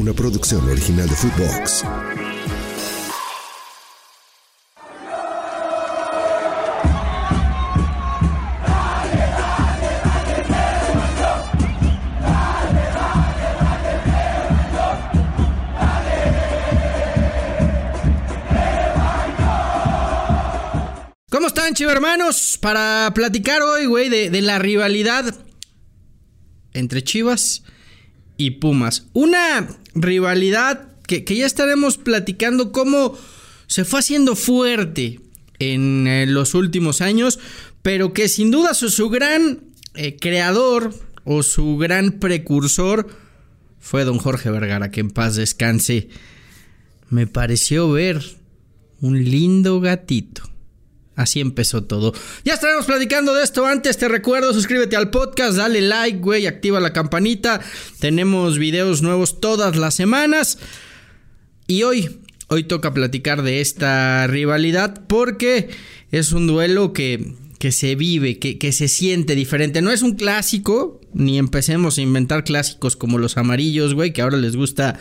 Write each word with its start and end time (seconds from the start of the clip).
Una 0.00 0.14
producción 0.14 0.66
original 0.66 1.06
de 1.06 1.14
Footbox. 1.14 1.84
¿Cómo 21.30 21.46
están, 21.46 21.74
chivo 21.74 21.90
hermanos? 21.90 22.56
Para 22.58 23.12
platicar 23.14 23.60
hoy, 23.60 23.84
güey, 23.84 24.08
de, 24.08 24.40
la 24.40 24.58
rivalidad 24.58 25.34
entre 26.72 27.04
Chivas 27.04 27.64
Pumas. 28.48 29.04
Una 29.12 29.68
rivalidad 29.94 30.88
que, 31.06 31.24
que 31.24 31.36
ya 31.36 31.44
estaremos 31.44 31.98
platicando 31.98 32.72
cómo 32.72 33.18
se 33.66 33.84
fue 33.84 34.00
haciendo 34.00 34.34
fuerte 34.34 35.20
en 35.60 36.06
eh, 36.06 36.26
los 36.26 36.54
últimos 36.54 37.00
años, 37.00 37.38
pero 37.82 38.12
que 38.12 38.28
sin 38.28 38.50
duda 38.50 38.74
su, 38.74 38.90
su 38.90 39.10
gran 39.10 39.60
eh, 39.94 40.16
creador 40.16 40.92
o 41.24 41.42
su 41.42 41.76
gran 41.76 42.12
precursor 42.12 43.08
fue 43.78 44.04
don 44.04 44.18
Jorge 44.18 44.50
Vergara, 44.50 44.90
que 44.90 45.00
en 45.00 45.10
paz 45.10 45.36
descanse. 45.36 46.08
Me 47.08 47.26
pareció 47.26 47.90
ver 47.90 48.22
un 49.00 49.22
lindo 49.22 49.80
gatito. 49.80 50.42
Así 51.20 51.40
empezó 51.40 51.84
todo. 51.84 52.14
Ya 52.46 52.54
estaremos 52.54 52.86
platicando 52.86 53.34
de 53.34 53.44
esto. 53.44 53.66
Antes 53.66 53.98
te 53.98 54.08
recuerdo, 54.08 54.54
suscríbete 54.54 54.96
al 54.96 55.10
podcast, 55.10 55.54
dale 55.54 55.82
like, 55.82 56.18
güey, 56.18 56.46
activa 56.46 56.80
la 56.80 56.94
campanita. 56.94 57.60
Tenemos 57.98 58.58
videos 58.58 59.02
nuevos 59.02 59.38
todas 59.38 59.76
las 59.76 59.94
semanas. 59.94 60.56
Y 61.66 61.82
hoy, 61.82 62.20
hoy 62.48 62.64
toca 62.64 62.94
platicar 62.94 63.42
de 63.42 63.60
esta 63.60 64.26
rivalidad 64.28 65.02
porque 65.08 65.68
es 66.10 66.32
un 66.32 66.46
duelo 66.46 66.94
que, 66.94 67.34
que 67.58 67.70
se 67.70 67.96
vive, 67.96 68.38
que, 68.38 68.56
que 68.56 68.72
se 68.72 68.88
siente 68.88 69.34
diferente. 69.34 69.82
No 69.82 69.90
es 69.90 70.00
un 70.00 70.14
clásico, 70.14 71.02
ni 71.12 71.36
empecemos 71.36 71.98
a 71.98 72.00
inventar 72.00 72.44
clásicos 72.44 72.96
como 72.96 73.18
los 73.18 73.36
amarillos, 73.36 73.92
güey, 73.92 74.14
que 74.14 74.22
ahora 74.22 74.38
les 74.38 74.56
gusta 74.56 74.98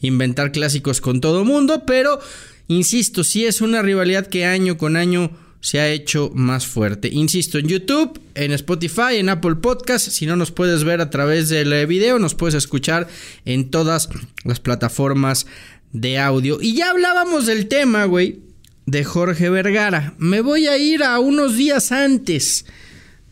inventar 0.00 0.50
clásicos 0.50 1.00
con 1.00 1.20
todo 1.20 1.44
mundo, 1.44 1.84
pero 1.86 2.18
insisto, 2.66 3.22
sí 3.22 3.46
es 3.46 3.60
una 3.60 3.82
rivalidad 3.82 4.26
que 4.26 4.46
año 4.46 4.76
con 4.76 4.96
año 4.96 5.30
se 5.60 5.78
ha 5.78 5.88
hecho 5.88 6.30
más 6.34 6.66
fuerte. 6.66 7.08
Insisto, 7.08 7.58
en 7.58 7.68
YouTube, 7.68 8.20
en 8.34 8.52
Spotify, 8.52 9.16
en 9.16 9.28
Apple 9.28 9.56
Podcast. 9.56 10.08
Si 10.08 10.26
no 10.26 10.36
nos 10.36 10.50
puedes 10.50 10.84
ver 10.84 11.00
a 11.00 11.10
través 11.10 11.48
del 11.48 11.72
eh, 11.72 11.86
video, 11.86 12.18
nos 12.18 12.34
puedes 12.34 12.54
escuchar 12.54 13.08
en 13.44 13.70
todas 13.70 14.08
las 14.44 14.60
plataformas 14.60 15.46
de 15.92 16.18
audio. 16.18 16.58
Y 16.60 16.74
ya 16.74 16.90
hablábamos 16.90 17.46
del 17.46 17.68
tema, 17.68 18.04
güey, 18.06 18.40
de 18.86 19.04
Jorge 19.04 19.50
Vergara. 19.50 20.14
Me 20.18 20.40
voy 20.40 20.66
a 20.66 20.78
ir 20.78 21.02
a 21.02 21.18
unos 21.18 21.56
días 21.56 21.92
antes 21.92 22.64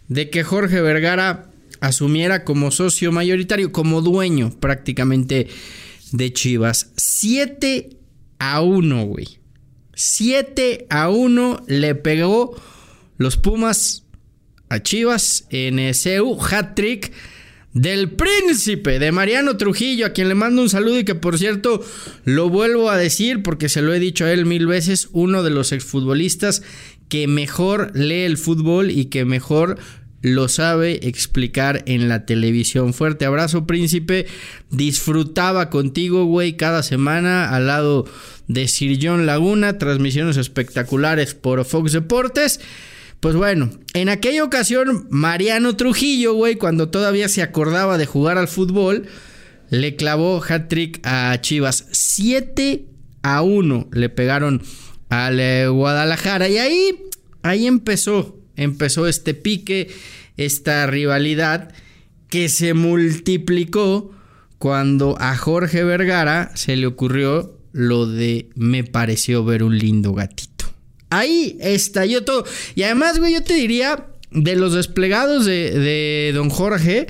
de 0.09 0.31
que 0.31 0.45
Jorge 0.45 0.81
Vergara 0.81 1.51
asumiera 1.81 2.45
como 2.45 2.71
socio 2.71 3.13
mayoritario, 3.13 3.73
como 3.73 4.03
dueño 4.03 4.51
prácticamente 4.61 5.49
de 6.13 6.33
Chivas. 6.33 6.93
7 6.97 7.91
a 8.39 8.61
1, 8.61 9.07
güey. 9.07 9.39
7 9.99 10.87
a 10.91 11.09
1 11.09 11.65
le 11.67 11.97
pegó 11.97 12.55
los 13.17 13.37
Pumas 13.37 14.05
a 14.69 14.81
Chivas 14.81 15.49
en 15.51 15.79
CU 15.93 16.39
hat-trick 16.41 17.13
del 17.73 18.13
príncipe 18.13 19.01
de 19.01 19.11
Mariano 19.11 19.57
Trujillo, 19.57 20.07
a 20.07 20.13
quien 20.13 20.29
le 20.29 20.37
mando 20.37 20.63
un 20.63 20.71
saludo 20.71 21.01
y 21.01 21.05
que 21.05 21.17
por 21.17 21.37
cierto 21.37 21.85
lo 22.25 22.49
vuelvo 22.49 22.91
a 22.91 22.97
decir 22.97 23.43
porque 23.43 23.69
se 23.69 23.83
lo 23.83 23.93
he 23.93 23.99
dicho 23.99 24.25
a 24.25 24.33
él 24.33 24.47
mil 24.47 24.69
veces, 24.69 25.09
uno 25.11 25.43
de 25.43 25.51
los 25.51 25.73
exfutbolistas 25.73 26.63
que 27.09 27.27
mejor 27.27 27.91
lee 27.97 28.23
el 28.23 28.39
fútbol 28.39 28.93
y 28.93 29.07
que 29.07 29.25
mejor 29.25 29.81
lo 30.23 30.49
sabe 30.49 31.07
explicar 31.07 31.83
en 31.87 32.09
la 32.09 32.27
televisión. 32.27 32.93
Fuerte 32.93 33.25
abrazo, 33.25 33.67
príncipe. 33.67 34.27
Disfrutaba 34.71 35.71
contigo, 35.71 36.25
güey, 36.25 36.57
cada 36.57 36.83
semana 36.83 37.55
al 37.55 37.67
lado 37.67 38.07
de 38.49 38.67
Sir 38.69 38.99
John 39.01 39.27
Laguna. 39.27 39.79
Transmisiones 39.79 40.37
espectaculares 40.37 41.35
por 41.35 41.65
Fox 41.65 41.93
Deportes. 41.93 42.61
Pues 43.21 43.35
bueno, 43.35 43.71
en 43.95 44.09
aquella 44.09 44.45
ocasión, 44.45 45.07
Mariano 45.11 45.77
Trujillo, 45.77 46.35
güey, 46.35 46.55
cuando 46.55 46.89
todavía 46.89 47.29
se 47.29 47.43
acordaba 47.43 47.99
de 47.99 48.07
jugar 48.07 48.39
al 48.39 48.47
fútbol, 48.47 49.07
le 49.71 49.97
clavó 49.97 50.43
hat-trick 50.43 51.01
a 51.05 51.37
Chivas. 51.41 51.87
7 51.91 52.87
a 53.23 53.43
1 53.43 53.89
le 53.93 54.09
pegaron 54.09 54.63
al 55.09 55.41
eh, 55.41 55.69
Guadalajara. 55.69 56.49
Y 56.49 56.59
ahí, 56.59 56.95
ahí 57.43 57.67
empezó, 57.67 58.38
empezó 58.59 59.07
este 59.07 59.33
pique, 59.33 59.89
esta 60.37 60.87
rivalidad 60.87 61.73
que 62.29 62.49
se 62.51 62.75
multiplicó 62.75 64.13
cuando 64.59 65.17
a 65.19 65.37
Jorge 65.37 65.85
Vergara 65.85 66.51
se 66.55 66.77
le 66.77 66.87
ocurrió 66.87 67.57
lo 67.73 68.07
de 68.07 68.51
me 68.55 68.85
pareció 68.85 69.45
ver 69.45 69.63
un 69.63 69.79
lindo 69.79 70.13
gatito. 70.13 70.67
Ahí 71.11 71.57
estalló 71.61 72.25
todo. 72.25 72.45
Y 72.75 72.83
además, 72.83 73.19
güey, 73.19 73.33
yo 73.33 73.43
te 73.43 73.55
diría, 73.55 74.09
de 74.31 74.57
los 74.57 74.75
desplegados 74.75 75.47
de, 75.47 75.71
de 75.71 76.33
don 76.35 76.51
Jorge, 76.51 77.07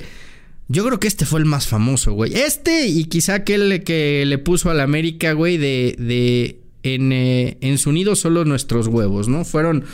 yo 0.67 0.85
creo 0.85 0.99
que 0.99 1.07
este 1.07 1.25
fue 1.25 1.39
el 1.39 1.45
más 1.45 1.67
famoso, 1.67 2.13
güey. 2.13 2.33
Este 2.35 2.87
y 2.87 3.05
quizá 3.05 3.35
aquel 3.35 3.83
que 3.83 4.23
le 4.25 4.37
puso 4.37 4.69
a 4.69 4.73
la 4.73 4.83
América, 4.83 5.33
güey, 5.33 5.57
de, 5.57 5.95
de 5.97 6.61
en, 6.83 7.11
eh, 7.11 7.57
en 7.61 7.77
su 7.77 7.91
nido 7.91 8.15
solo 8.15 8.45
nuestros 8.45 8.87
huevos, 8.87 9.27
¿no? 9.27 9.45
Fueron 9.45 9.85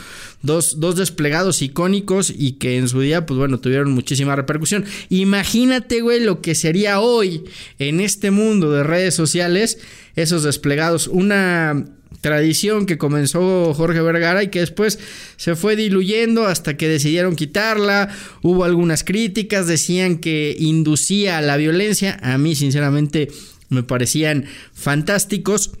dos, 0.42 0.80
dos 0.80 0.96
desplegados 0.96 1.62
icónicos 1.62 2.32
y 2.36 2.52
que 2.52 2.76
en 2.76 2.88
su 2.88 3.00
día, 3.00 3.26
pues 3.26 3.38
bueno, 3.38 3.58
tuvieron 3.58 3.92
muchísima 3.92 4.36
repercusión. 4.36 4.84
Imagínate, 5.08 6.00
güey, 6.00 6.20
lo 6.20 6.40
que 6.40 6.54
sería 6.54 7.00
hoy 7.00 7.44
en 7.78 8.00
este 8.00 8.30
mundo 8.30 8.70
de 8.70 8.82
redes 8.82 9.14
sociales, 9.14 9.78
esos 10.14 10.42
desplegados. 10.42 11.08
Una 11.08 11.84
tradición 12.20 12.86
que 12.86 12.98
comenzó 12.98 13.74
Jorge 13.74 14.00
Vergara 14.00 14.42
y 14.42 14.48
que 14.48 14.60
después 14.60 14.98
se 15.36 15.54
fue 15.54 15.76
diluyendo 15.76 16.46
hasta 16.46 16.76
que 16.76 16.88
decidieron 16.88 17.36
quitarla. 17.36 18.08
Hubo 18.42 18.64
algunas 18.64 19.04
críticas, 19.04 19.66
decían 19.66 20.18
que 20.18 20.56
inducía 20.58 21.38
a 21.38 21.42
la 21.42 21.56
violencia. 21.56 22.18
A 22.22 22.38
mí, 22.38 22.54
sinceramente, 22.54 23.28
me 23.68 23.82
parecían 23.82 24.46
fantásticos. 24.72 25.72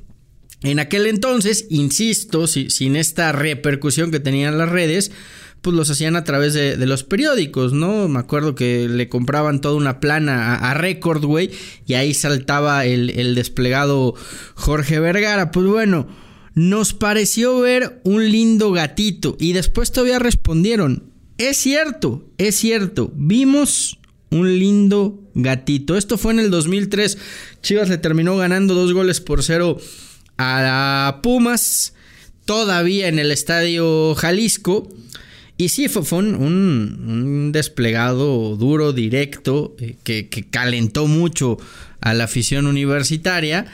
En 0.66 0.80
aquel 0.80 1.06
entonces, 1.06 1.66
insisto, 1.70 2.48
si, 2.48 2.70
sin 2.70 2.96
esta 2.96 3.30
repercusión 3.30 4.10
que 4.10 4.18
tenían 4.18 4.58
las 4.58 4.68
redes, 4.68 5.12
pues 5.62 5.76
los 5.76 5.88
hacían 5.90 6.16
a 6.16 6.24
través 6.24 6.54
de, 6.54 6.76
los 6.86 7.04
periódicos, 7.04 7.72
¿no? 7.72 8.08
Me 8.08 8.18
acuerdo 8.18 8.56
que 8.56 8.88
le 8.88 9.08
compraban 9.08 9.60
toda 9.60 9.76
una 9.76 10.00
plana 10.00 10.56
a, 10.56 10.72
a 10.72 10.74
Record, 10.74 11.24
güey, 11.24 11.52
y 11.86 11.94
ahí 11.94 12.14
saltaba 12.14 12.84
el, 12.84 13.10
el, 13.10 13.36
desplegado 13.36 14.14
Jorge 14.54 14.98
Vergara. 14.98 15.52
Pues 15.52 15.66
bueno, 15.66 16.08
nos 16.54 16.94
pareció 16.94 17.60
ver 17.60 18.00
un 18.02 18.28
lindo 18.28 18.72
gatito 18.72 19.36
y 19.38 19.52
después 19.52 19.92
todavía 19.92 20.18
respondieron, 20.18 21.12
es 21.38 21.58
cierto, 21.58 22.28
es 22.38 22.56
cierto, 22.56 23.12
vimos 23.14 24.00
un 24.30 24.58
lindo 24.58 25.30
gatito. 25.34 25.96
Esto 25.96 26.18
fue 26.18 26.32
en 26.32 26.40
el 26.40 26.50
2003. 26.50 27.18
Chivas 27.62 27.88
le 27.88 27.98
terminó 27.98 28.36
ganando 28.36 28.74
dos 28.74 28.92
goles 28.92 29.20
por 29.20 29.44
cero 29.44 29.78
a 30.38 31.20
Pumas, 31.22 31.94
todavía 32.44 33.08
en 33.08 33.18
el 33.18 33.30
estadio 33.32 34.14
Jalisco. 34.14 34.88
Y 35.58 35.70
sí, 35.70 35.88
fue, 35.88 36.04
fue 36.04 36.18
un, 36.18 37.50
desplegado 37.52 38.56
duro, 38.56 38.92
directo, 38.92 39.74
eh, 39.80 39.96
que, 40.04 40.28
que 40.28 40.44
calentó 40.44 41.06
mucho 41.06 41.56
a 42.00 42.14
la 42.14 42.24
afición 42.24 42.66
universitaria. 42.66 43.66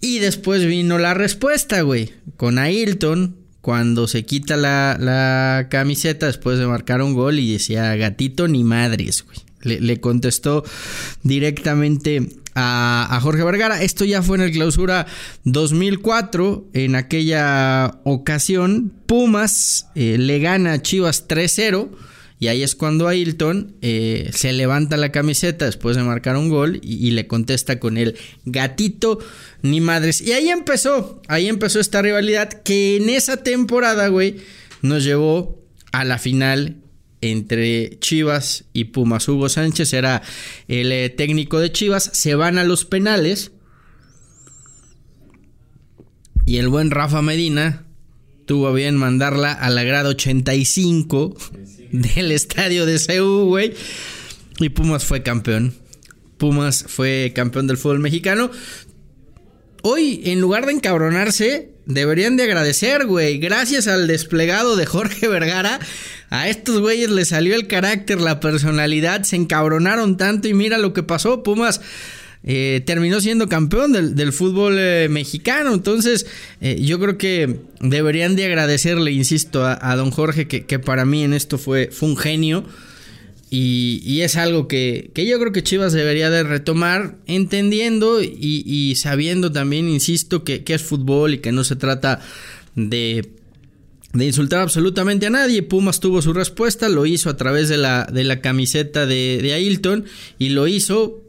Y 0.00 0.18
después 0.18 0.64
vino 0.64 0.98
la 0.98 1.14
respuesta, 1.14 1.82
güey, 1.82 2.12
con 2.36 2.58
Ailton, 2.58 3.36
cuando 3.60 4.08
se 4.08 4.24
quita 4.24 4.56
la, 4.56 4.96
la, 4.98 5.68
camiseta 5.70 6.26
después 6.26 6.58
de 6.58 6.66
marcar 6.66 7.02
un 7.02 7.14
gol 7.14 7.38
y 7.38 7.52
decía 7.52 7.94
gatito 7.96 8.48
ni 8.48 8.64
madres, 8.64 9.24
güey. 9.24 9.38
Le, 9.62 10.00
contestó 10.00 10.64
directamente 11.22 12.26
a, 12.60 13.18
Jorge 13.22 13.42
Vergara. 13.42 13.82
Esto 13.82 14.04
ya 14.04 14.22
fue 14.22 14.36
en 14.36 14.42
el 14.44 14.52
clausura 14.52 15.06
2004. 15.44 16.68
En 16.72 16.94
aquella 16.94 18.00
ocasión, 18.04 18.92
Pumas 19.06 19.88
eh, 19.94 20.16
le 20.18 20.38
gana 20.38 20.74
a 20.74 20.82
Chivas 20.82 21.26
3-0. 21.28 21.88
Y 22.38 22.48
ahí 22.48 22.62
es 22.62 22.74
cuando 22.74 23.06
Ailton 23.06 23.76
eh, 23.82 24.30
se 24.32 24.54
levanta 24.54 24.96
la 24.96 25.12
camiseta 25.12 25.66
después 25.66 25.94
de 25.96 26.02
marcar 26.02 26.38
un 26.38 26.48
gol 26.48 26.80
y, 26.82 27.10
le 27.10 27.26
contesta 27.26 27.78
con 27.78 27.98
el 27.98 28.16
gatito 28.46 29.18
ni 29.60 29.82
madres. 29.82 30.22
Y 30.22 30.32
ahí 30.32 30.48
empezó, 30.48 31.20
ahí 31.28 31.48
empezó 31.48 31.80
esta 31.80 32.00
rivalidad 32.00 32.48
que 32.48 32.96
en 32.96 33.10
esa 33.10 33.38
temporada, 33.38 34.08
güey, 34.08 34.38
nos 34.80 35.04
llevó 35.04 35.62
a 35.92 36.04
la 36.04 36.16
final 36.16 36.79
entre 37.20 37.98
Chivas 38.00 38.64
y 38.72 38.84
Pumas. 38.84 39.28
Hugo 39.28 39.48
Sánchez 39.48 39.92
era 39.92 40.22
el 40.68 40.92
eh, 40.92 41.10
técnico 41.10 41.60
de 41.60 41.72
Chivas, 41.72 42.10
se 42.12 42.34
van 42.34 42.58
a 42.58 42.64
los 42.64 42.84
penales. 42.84 43.52
Y 46.46 46.56
el 46.56 46.68
buen 46.68 46.90
Rafa 46.90 47.22
Medina 47.22 47.86
tuvo 48.46 48.72
bien 48.72 48.96
mandarla 48.96 49.52
a 49.52 49.70
la 49.70 49.84
grada 49.84 50.08
85 50.08 51.36
del 51.92 52.32
estadio 52.32 52.86
de 52.86 52.98
Seúl, 52.98 53.46
güey. 53.46 53.74
Y 54.58 54.70
Pumas 54.70 55.04
fue 55.04 55.22
campeón. 55.22 55.74
Pumas 56.38 56.84
fue 56.88 57.32
campeón 57.34 57.66
del 57.66 57.76
fútbol 57.76 58.00
mexicano. 58.00 58.50
Hoy, 59.82 60.22
en 60.24 60.40
lugar 60.40 60.66
de 60.66 60.72
encabronarse, 60.72 61.70
deberían 61.86 62.36
de 62.36 62.44
agradecer, 62.44 63.06
güey. 63.06 63.38
Gracias 63.38 63.86
al 63.86 64.06
desplegado 64.06 64.76
de 64.76 64.86
Jorge 64.86 65.28
Vergara, 65.28 65.80
a 66.30 66.48
estos 66.48 66.80
güeyes 66.80 67.10
les 67.10 67.28
salió 67.28 67.54
el 67.54 67.66
carácter, 67.66 68.20
la 68.20 68.40
personalidad, 68.40 69.24
se 69.24 69.36
encabronaron 69.36 70.16
tanto 70.16 70.48
y 70.48 70.54
mira 70.54 70.78
lo 70.78 70.92
que 70.92 71.02
pasó. 71.02 71.42
Pumas 71.42 71.80
eh, 72.42 72.82
terminó 72.86 73.20
siendo 73.20 73.48
campeón 73.48 73.92
del, 73.92 74.32
fútbol 74.32 74.76
eh, 74.78 75.08
mexicano. 75.10 75.74
Entonces, 75.74 76.26
eh, 76.60 76.80
yo 76.80 76.98
creo 76.98 77.18
que 77.18 77.60
deberían 77.80 78.36
de 78.36 78.46
agradecerle, 78.46 79.12
insisto, 79.12 79.66
a, 79.66 79.96
don 79.96 80.10
Jorge, 80.10 80.46
que, 80.46 80.78
para 80.78 81.04
mí 81.04 81.24
en 81.24 81.34
esto 81.34 81.58
fue, 81.58 81.90
fue 81.92 82.08
un 82.08 82.16
genio. 82.16 82.64
Y, 83.52 84.20
es 84.20 84.36
algo 84.36 84.68
que, 84.68 85.10
yo 85.14 85.38
creo 85.40 85.50
que 85.50 85.64
Chivas 85.64 85.92
debería 85.92 86.30
de 86.30 86.44
retomar, 86.44 87.16
entendiendo 87.26 88.22
y, 88.22 88.94
sabiendo 88.96 89.50
también, 89.50 89.88
insisto, 89.88 90.44
que, 90.44 90.62
es 90.64 90.82
fútbol 90.82 91.34
y 91.34 91.38
que 91.38 91.50
no 91.50 91.64
se 91.64 91.74
trata 91.74 92.20
de 92.76 93.28
de 94.12 94.26
insultar 94.26 94.60
absolutamente 94.60 95.26
a 95.26 95.30
nadie. 95.30 95.62
Pumas 95.62 96.00
tuvo 96.00 96.22
su 96.22 96.32
respuesta, 96.32 96.88
lo 96.88 97.06
hizo 97.06 97.30
a 97.30 97.36
través 97.36 97.68
de 97.68 97.76
la, 97.76 98.06
de 98.12 98.24
la 98.24 98.40
camiseta 98.40 99.06
de, 99.06 99.40
de 99.42 99.52
Ailton 99.54 100.04
y 100.38 100.50
lo 100.50 100.66
hizo 100.66 101.24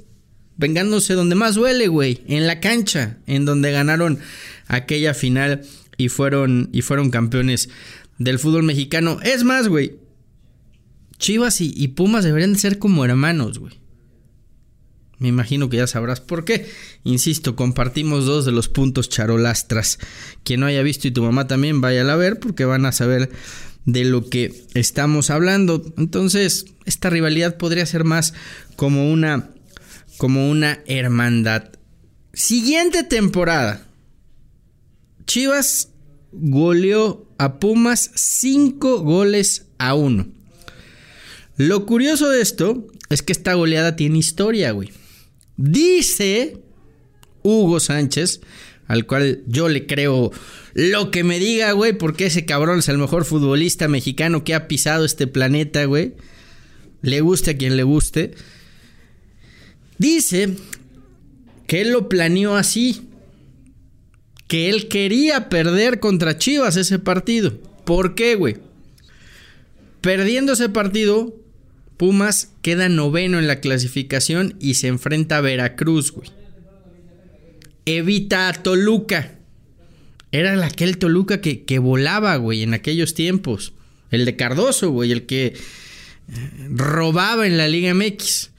vengándose 0.57 1.13
donde 1.13 1.35
más 1.35 1.55
duele, 1.55 1.87
güey, 1.87 2.21
en 2.27 2.47
la 2.47 2.59
cancha, 2.59 3.17
en 3.25 3.45
donde 3.45 3.71
ganaron 3.71 4.19
aquella 4.67 5.13
final 5.13 5.61
y 5.97 6.09
fueron, 6.09 6.69
y 6.71 6.81
fueron 6.81 7.09
campeones 7.09 7.69
del 8.17 8.39
fútbol 8.39 8.63
mexicano. 8.63 9.19
Es 9.23 9.43
más, 9.43 9.67
güey, 9.67 9.95
Chivas 11.17 11.61
y, 11.61 11.87
Pumas 11.89 12.23
deberían 12.23 12.53
de 12.53 12.59
ser 12.59 12.79
como 12.79 13.05
hermanos, 13.05 13.59
güey. 13.59 13.80
Me 15.21 15.27
imagino 15.27 15.69
que 15.69 15.77
ya 15.77 15.85
sabrás 15.85 16.19
por 16.19 16.45
qué. 16.45 16.67
Insisto, 17.03 17.55
compartimos 17.55 18.25
dos 18.25 18.43
de 18.43 18.51
los 18.51 18.69
puntos 18.69 19.07
charolastras. 19.07 19.99
Quien 20.43 20.61
no 20.61 20.65
haya 20.65 20.81
visto 20.81 21.07
y 21.07 21.11
tu 21.11 21.21
mamá 21.21 21.45
también, 21.45 21.79
vaya 21.79 22.11
a 22.11 22.15
ver 22.15 22.39
porque 22.39 22.65
van 22.65 22.87
a 22.87 22.91
saber 22.91 23.29
de 23.85 24.03
lo 24.03 24.27
que 24.27 24.65
estamos 24.73 25.29
hablando. 25.29 25.93
Entonces, 25.99 26.65
esta 26.85 27.11
rivalidad 27.11 27.57
podría 27.57 27.85
ser 27.85 28.03
más 28.03 28.33
como 28.75 29.11
una 29.11 29.51
como 30.17 30.49
una 30.49 30.79
hermandad. 30.87 31.65
Siguiente 32.33 33.03
temporada. 33.03 33.85
Chivas 35.27 35.89
goleó 36.31 37.27
a 37.37 37.59
Pumas 37.59 38.09
5 38.15 39.01
goles 39.01 39.67
a 39.77 39.93
1. 39.93 40.27
Lo 41.57 41.85
curioso 41.85 42.27
de 42.29 42.41
esto 42.41 42.87
es 43.09 43.21
que 43.21 43.33
esta 43.33 43.53
goleada 43.53 43.95
tiene 43.95 44.17
historia, 44.17 44.71
güey. 44.71 44.89
Dice 45.61 46.57
Hugo 47.43 47.79
Sánchez, 47.79 48.41
al 48.87 49.05
cual 49.05 49.43
yo 49.45 49.69
le 49.69 49.85
creo 49.85 50.31
lo 50.73 51.11
que 51.11 51.23
me 51.23 51.37
diga, 51.37 51.71
güey, 51.73 51.93
porque 51.93 52.25
ese 52.25 52.45
cabrón 52.45 52.79
es 52.79 52.89
el 52.89 52.97
mejor 52.97 53.25
futbolista 53.25 53.87
mexicano 53.87 54.43
que 54.43 54.55
ha 54.55 54.67
pisado 54.67 55.05
este 55.05 55.27
planeta, 55.27 55.85
güey. 55.85 56.13
Le 57.03 57.21
guste 57.21 57.51
a 57.51 57.57
quien 57.57 57.77
le 57.77 57.83
guste. 57.83 58.31
Dice 59.99 60.55
que 61.67 61.81
él 61.81 61.91
lo 61.91 62.09
planeó 62.09 62.55
así. 62.55 63.09
Que 64.47 64.69
él 64.69 64.87
quería 64.87 65.47
perder 65.47 65.99
contra 65.99 66.39
Chivas 66.39 66.75
ese 66.75 66.97
partido. 66.97 67.59
¿Por 67.85 68.15
qué, 68.15 68.35
güey? 68.35 68.57
Perdiendo 70.01 70.53
ese 70.53 70.69
partido, 70.69 71.35
Pumas 72.01 72.51
queda 72.63 72.89
noveno 72.89 73.37
en 73.37 73.45
la 73.45 73.59
clasificación 73.59 74.55
y 74.59 74.73
se 74.73 74.87
enfrenta 74.87 75.37
a 75.37 75.41
Veracruz, 75.41 76.11
güey. 76.11 76.31
Evita 77.85 78.49
a 78.49 78.53
Toluca. 78.53 79.37
Era 80.31 80.65
aquel 80.65 80.97
Toluca 80.97 81.41
que, 81.41 81.63
que 81.63 81.77
volaba, 81.77 82.35
güey, 82.37 82.63
en 82.63 82.73
aquellos 82.73 83.13
tiempos. 83.13 83.73
El 84.09 84.25
de 84.25 84.35
Cardoso, 84.35 84.89
güey, 84.89 85.11
el 85.11 85.27
que 85.27 85.45
eh, 85.45 85.55
robaba 86.71 87.45
en 87.45 87.55
la 87.55 87.67
Liga 87.67 87.93
MX. 87.93 88.49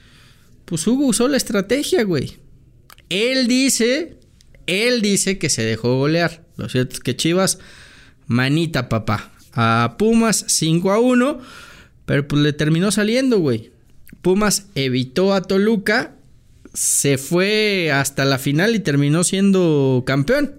Pues 0.63 0.87
Hugo 0.87 1.07
usó 1.07 1.27
la 1.27 1.35
estrategia, 1.35 2.05
güey. 2.05 2.37
Él 3.09 3.49
dice, 3.49 4.19
él 4.67 5.01
dice 5.01 5.37
que 5.37 5.49
se 5.49 5.65
dejó 5.65 5.97
golear. 5.97 6.45
Lo 6.55 6.69
cierto 6.69 6.93
es 6.93 7.01
que 7.01 7.17
Chivas, 7.17 7.59
manita 8.25 8.87
papá. 8.87 9.33
A 9.51 9.95
Pumas 9.99 10.45
5 10.47 10.91
a 10.93 10.99
1, 11.01 11.41
pero 12.05 12.27
pues 12.27 12.41
le 12.41 12.53
terminó 12.53 12.91
saliendo, 12.91 13.39
güey. 13.39 13.71
Pumas 14.21 14.67
evitó 14.75 15.33
a 15.33 15.41
Toluca, 15.41 16.15
se 16.73 17.17
fue 17.17 17.91
hasta 17.91 18.25
la 18.25 18.39
final 18.39 18.75
y 18.75 18.79
terminó 18.79 19.23
siendo 19.23 20.03
campeón. 20.05 20.55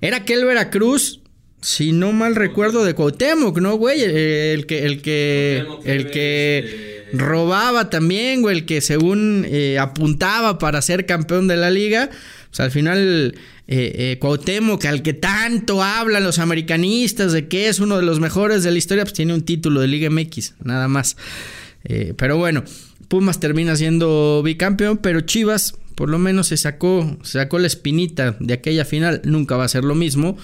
Era 0.00 0.18
aquel 0.18 0.44
Veracruz, 0.44 1.20
si 1.60 1.92
no 1.92 2.12
mal 2.12 2.36
recuerdo, 2.36 2.84
de 2.84 2.94
Cuauhtémoc, 2.94 3.58
¿no, 3.58 3.76
güey? 3.76 4.02
El 4.02 4.66
que, 4.66 4.84
el 4.84 5.00
que, 5.00 5.64
el 5.84 6.10
que 6.10 7.06
robaba 7.14 7.88
también, 7.88 8.42
güey, 8.42 8.58
el 8.58 8.66
que 8.66 8.80
según 8.80 9.46
eh, 9.48 9.78
apuntaba 9.78 10.58
para 10.58 10.82
ser 10.82 11.06
campeón 11.06 11.48
de 11.48 11.56
la 11.56 11.70
liga. 11.70 12.10
Pues 12.50 12.60
al 12.60 12.70
final, 12.70 13.34
eh, 13.66 14.18
eh, 14.20 14.88
al 14.88 15.02
que 15.02 15.14
tanto 15.14 15.82
hablan 15.82 16.24
los 16.24 16.38
americanistas 16.38 17.32
de 17.32 17.48
que 17.48 17.68
es 17.68 17.80
uno 17.80 17.96
de 17.96 18.02
los 18.02 18.20
mejores 18.20 18.62
de 18.62 18.70
la 18.70 18.78
historia, 18.78 19.04
pues 19.04 19.14
tiene 19.14 19.34
un 19.34 19.42
título 19.42 19.80
de 19.80 19.88
Liga 19.88 20.10
MX, 20.10 20.54
nada 20.62 20.88
más. 20.88 21.16
Eh, 21.84 22.14
pero 22.16 22.36
bueno, 22.36 22.64
Pumas 23.08 23.40
termina 23.40 23.76
siendo 23.76 24.42
bicampeón, 24.42 24.98
pero 24.98 25.20
Chivas 25.22 25.76
por 25.94 26.10
lo 26.10 26.18
menos 26.18 26.48
se 26.48 26.56
sacó, 26.56 27.16
se 27.22 27.38
sacó 27.38 27.58
la 27.58 27.68
espinita 27.68 28.36
de 28.40 28.54
aquella 28.54 28.84
final. 28.84 29.22
Nunca 29.24 29.56
va 29.56 29.64
a 29.64 29.68
ser 29.68 29.84
lo 29.84 29.94
mismo 29.94 30.36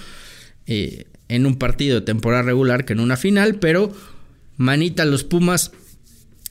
en 0.65 1.45
un 1.45 1.57
partido 1.57 1.99
de 1.99 2.05
temporada 2.05 2.43
regular 2.43 2.85
que 2.85 2.93
en 2.93 3.01
una 3.01 3.17
final, 3.17 3.55
pero 3.55 3.91
manita 4.55 5.03
los 5.03 5.25
Pumas 5.25 5.71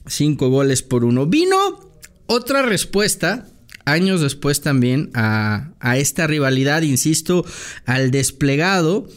Cinco 0.07 0.49
goles 0.49 0.83
por 0.83 1.05
uno. 1.05 1.27
Vino 1.27 1.57
otra 2.27 2.63
respuesta 2.63 3.47
años 3.85 4.21
después 4.21 4.61
también 4.61 5.11
a, 5.15 5.73
esta 5.97 6.27
rivalidad, 6.27 6.83
insisto, 6.83 7.45
al 7.87 8.11
desplegado 8.11 9.09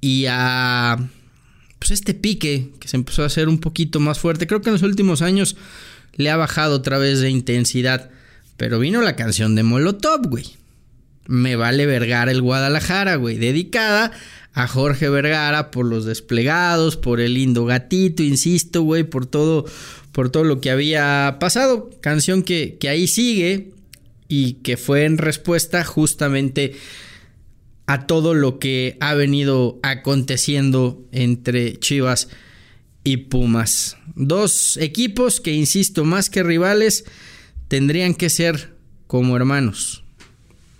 y 0.00 0.26
a 0.28 0.98
pues 1.78 1.92
este 1.92 2.12
pique 2.12 2.70
que 2.78 2.88
se 2.88 2.96
empezó 2.96 3.22
a 3.22 3.26
hacer 3.26 3.48
un 3.48 3.58
poquito 3.58 4.00
más 4.00 4.18
fuerte. 4.18 4.46
Creo 4.46 4.60
que 4.60 4.68
en 4.68 4.74
los 4.74 4.82
últimos 4.82 5.22
años 5.22 5.56
le 6.14 6.30
ha 6.30 6.36
bajado 6.36 6.76
otra 6.76 6.98
vez 6.98 7.20
de 7.20 7.30
intensidad. 7.30 8.10
Pero 8.56 8.78
vino 8.78 9.00
la 9.00 9.16
canción 9.16 9.54
de 9.54 9.62
Molotov, 9.62 10.28
güey. 10.28 10.44
Me 11.26 11.56
vale 11.56 11.86
vergar 11.86 12.28
el 12.28 12.42
Guadalajara, 12.42 13.16
güey. 13.16 13.38
Dedicada 13.38 14.12
a 14.52 14.66
Jorge 14.66 15.08
Vergara 15.08 15.70
por 15.70 15.86
los 15.86 16.04
desplegados, 16.04 16.96
por 16.96 17.20
el 17.20 17.34
lindo 17.34 17.64
gatito, 17.64 18.22
insisto, 18.22 18.82
güey, 18.82 19.04
por 19.04 19.24
todo, 19.24 19.64
por 20.12 20.28
todo 20.28 20.44
lo 20.44 20.60
que 20.60 20.70
había 20.70 21.38
pasado. 21.40 21.88
Canción 22.02 22.42
que, 22.42 22.76
que 22.78 22.90
ahí 22.90 23.06
sigue 23.06 23.70
y 24.30 24.54
que 24.62 24.76
fue 24.76 25.04
en 25.04 25.18
respuesta 25.18 25.84
justamente 25.84 26.76
a 27.86 28.06
todo 28.06 28.32
lo 28.32 28.60
que 28.60 28.96
ha 29.00 29.12
venido 29.14 29.80
aconteciendo 29.82 31.04
entre 31.10 31.76
Chivas 31.76 32.28
y 33.02 33.16
Pumas. 33.16 33.96
Dos 34.14 34.76
equipos 34.76 35.40
que, 35.40 35.52
insisto, 35.52 36.04
más 36.04 36.30
que 36.30 36.44
rivales, 36.44 37.04
tendrían 37.66 38.14
que 38.14 38.30
ser 38.30 38.76
como 39.08 39.36
hermanos. 39.36 40.04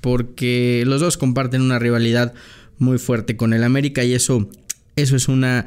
Porque 0.01 0.85
los 0.87 1.01
dos 1.01 1.17
comparten 1.17 1.61
una 1.61 1.81
rivalidad 1.81 2.33
muy 2.79 2.99
fuerte 2.99 3.37
con 3.37 3.53
el 3.53 3.65
América 3.65 4.05
y 4.05 4.15
eso, 4.15 4.49
eso 4.95 5.17
es 5.17 5.27
una 5.27 5.67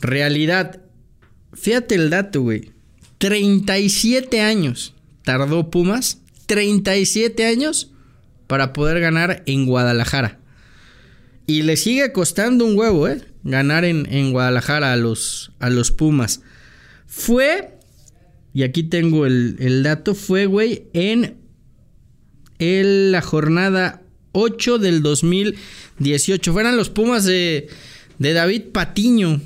realidad. 0.00 0.80
Fíjate 1.52 1.94
el 1.94 2.10
dato, 2.10 2.42
güey. 2.42 2.72
37 3.18 4.40
años 4.40 4.94
tardó 5.22 5.70
Pumas, 5.70 6.21
37 6.52 7.46
años 7.46 7.92
para 8.46 8.74
poder 8.74 9.00
ganar 9.00 9.42
en 9.46 9.64
Guadalajara. 9.64 10.38
Y 11.46 11.62
le 11.62 11.78
sigue 11.78 12.12
costando 12.12 12.66
un 12.66 12.78
huevo, 12.78 13.08
¿eh? 13.08 13.22
Ganar 13.42 13.86
en, 13.86 14.06
en 14.12 14.32
Guadalajara 14.32 14.92
a 14.92 14.96
los, 14.96 15.52
a 15.60 15.70
los 15.70 15.92
Pumas. 15.92 16.42
Fue, 17.06 17.78
y 18.52 18.64
aquí 18.64 18.82
tengo 18.82 19.24
el, 19.24 19.56
el 19.60 19.82
dato, 19.82 20.14
fue, 20.14 20.44
güey, 20.44 20.84
en 20.92 21.38
el, 22.58 23.12
la 23.12 23.22
jornada 23.22 24.02
8 24.32 24.76
del 24.78 25.02
2018. 25.02 26.52
Fueran 26.52 26.76
los 26.76 26.90
Pumas 26.90 27.24
de, 27.24 27.68
de 28.18 28.32
David 28.34 28.64
Patiño. 28.72 29.40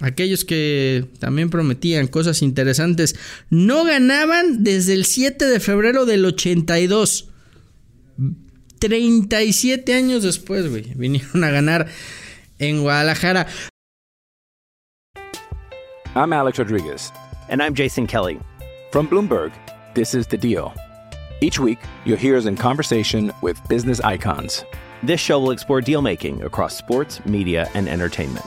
Aquellos 0.00 0.44
que 0.44 1.06
también 1.18 1.50
prometían 1.50 2.06
cosas 2.06 2.42
interesantes. 2.42 3.14
No 3.50 3.84
ganaban 3.84 4.64
desde 4.64 4.94
el 4.94 5.04
7 5.04 5.44
de 5.44 5.60
febrero 5.60 6.06
del 6.06 6.24
82. 6.24 7.28
37 8.78 9.94
años 9.94 10.22
después, 10.22 10.68
güey. 10.68 10.92
Vinieron 10.96 11.44
a 11.44 11.50
ganar 11.50 11.86
en 12.58 12.82
Guadalajara. 12.82 13.46
I'm 16.14 16.32
Alex 16.32 16.58
Rodriguez. 16.58 17.12
And 17.48 17.62
I'm 17.62 17.74
Jason 17.74 18.06
Kelly. 18.06 18.40
From 18.90 19.08
Bloomberg, 19.08 19.52
this 19.94 20.14
is 20.14 20.26
The 20.26 20.36
Deal. 20.36 20.72
Each 21.40 21.58
week, 21.58 21.78
you'll 22.04 22.18
hear 22.18 22.36
us 22.36 22.46
in 22.46 22.56
conversation 22.56 23.32
with 23.40 23.58
business 23.68 24.00
icons. 24.00 24.64
This 25.02 25.20
show 25.20 25.40
will 25.40 25.50
explore 25.50 25.80
deal 25.80 26.02
making 26.02 26.42
across 26.42 26.76
sports, 26.76 27.24
media, 27.24 27.68
and 27.74 27.88
entertainment. 27.88 28.46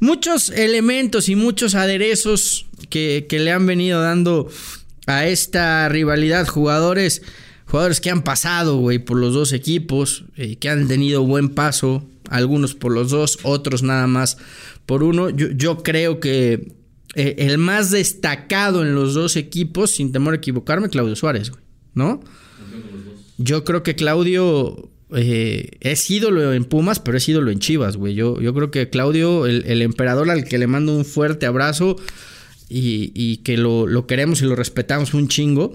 Muchos 0.00 0.50
elementos 0.50 1.28
y 1.28 1.36
muchos 1.36 1.74
aderezos 1.74 2.66
que, 2.88 3.26
que 3.28 3.38
le 3.38 3.52
han 3.52 3.66
venido 3.66 4.00
dando 4.00 4.48
a 5.06 5.26
esta 5.26 5.88
rivalidad. 5.88 6.46
Jugadores, 6.46 7.22
jugadores 7.66 8.00
que 8.00 8.10
han 8.10 8.22
pasado, 8.22 8.76
güey, 8.76 8.98
por 8.98 9.16
los 9.16 9.34
dos 9.34 9.52
equipos, 9.52 10.24
eh, 10.36 10.56
que 10.56 10.68
han 10.68 10.86
tenido 10.88 11.24
buen 11.24 11.48
paso. 11.48 12.06
Algunos 12.30 12.74
por 12.74 12.92
los 12.92 13.10
dos, 13.10 13.38
otros 13.42 13.82
nada 13.82 14.06
más 14.06 14.36
por 14.86 15.02
uno. 15.02 15.30
Yo, 15.30 15.48
yo 15.50 15.82
creo 15.82 16.20
que 16.20 16.74
eh, 17.14 17.34
el 17.38 17.58
más 17.58 17.90
destacado 17.90 18.82
en 18.82 18.94
los 18.94 19.14
dos 19.14 19.36
equipos, 19.36 19.92
sin 19.92 20.12
temor 20.12 20.34
a 20.34 20.36
equivocarme, 20.36 20.90
Claudio 20.90 21.16
Suárez, 21.16 21.50
güey, 21.50 21.62
¿no? 21.94 22.20
Yo 23.38 23.64
creo 23.64 23.82
que 23.82 23.94
Claudio 23.94 24.90
eh, 25.14 25.70
es 25.80 26.10
ídolo 26.10 26.52
en 26.52 26.64
Pumas, 26.64 27.00
pero 27.00 27.18
es 27.18 27.28
ídolo 27.28 27.50
en 27.50 27.58
Chivas, 27.60 27.96
güey. 27.96 28.14
Yo, 28.14 28.40
yo 28.40 28.54
creo 28.54 28.70
que 28.70 28.90
Claudio, 28.90 29.46
el, 29.46 29.82
emperador 29.82 30.30
al 30.30 30.44
que 30.44 30.58
le 30.58 30.66
mando 30.66 30.96
un 30.96 31.04
fuerte 31.04 31.46
abrazo 31.46 31.96
y, 32.68 33.12
y 33.14 33.38
que 33.38 33.56
lo, 33.56 33.86
lo 33.86 34.06
queremos 34.06 34.42
y 34.42 34.44
lo 34.44 34.56
respetamos 34.56 35.14
un 35.14 35.28
chingo, 35.28 35.72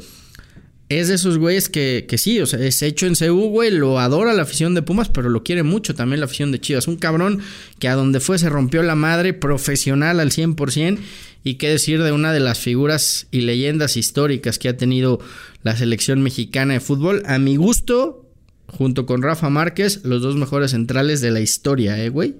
es 0.90 1.08
de 1.08 1.16
esos 1.16 1.38
güeyes 1.38 1.70
que, 1.70 2.06
que 2.08 2.18
sí, 2.18 2.40
o 2.40 2.46
sea, 2.46 2.60
es 2.60 2.82
hecho 2.82 3.08
en 3.08 3.16
CU, 3.16 3.50
güey, 3.50 3.72
lo 3.72 4.00
adora 4.00 4.34
la 4.34 4.44
afición 4.44 4.76
de 4.76 4.82
Pumas, 4.82 5.10
pero 5.10 5.30
lo 5.30 5.44
quiere 5.44 5.64
mucho 5.64 5.96
también 5.96 6.20
la 6.20 6.26
afición 6.26 6.52
de 6.52 6.60
Chivas. 6.60 6.88
Un 6.88 6.98
cabrón 6.98 7.40
que 7.80 7.88
a 7.88 7.96
donde 7.96 8.20
fue 8.20 8.38
se 8.38 8.50
rompió 8.50 8.84
la 8.84 8.96
madre, 8.96 9.34
profesional 9.34 10.20
al 10.20 10.32
100%, 10.32 11.00
y 11.44 11.56
qué 11.56 11.70
decir 11.70 12.04
de 12.04 12.12
una 12.12 12.32
de 12.32 12.40
las 12.40 12.60
figuras 12.60 13.28
y 13.32 13.42
leyendas 13.42 13.98
históricas 13.98 14.60
que 14.60 14.70
ha 14.70 14.78
tenido 14.78 15.20
la 15.64 15.76
selección 15.76 16.22
mexicana 16.22 16.74
de 16.74 16.80
fútbol. 16.80 17.24
A 17.26 17.40
mi 17.40 17.56
gusto, 17.56 18.23
junto 18.68 19.06
con 19.06 19.22
Rafa 19.22 19.50
Márquez, 19.50 20.02
los 20.04 20.22
dos 20.22 20.36
mejores 20.36 20.72
centrales 20.72 21.22
de 21.22 21.32
la 21.32 21.42
historia, 21.42 22.04
¿eh, 22.04 22.10
güey? 22.10 22.36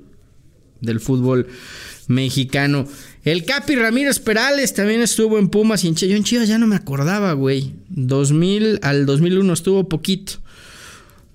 Del 0.82 1.00
fútbol 1.00 1.48
mexicano. 2.08 2.86
El 3.24 3.46
Capi 3.46 3.76
Ramírez 3.76 4.20
Perales 4.20 4.74
también 4.74 5.02
estuvo 5.02 5.40
en 5.40 5.50
Pumas 5.50 5.84
y 5.84 5.88
en 5.88 5.96
Chivas. 5.96 6.12
Yo 6.12 6.18
en 6.18 6.24
Chivas 6.24 6.48
ya 6.48 6.58
no 6.58 6.68
me 6.68 6.76
acordaba, 6.76 7.34
güey. 7.34 7.74
2000 7.90 8.80
al 8.82 9.06
2001 9.06 9.54
estuvo 9.54 9.88
poquito. 9.88 10.34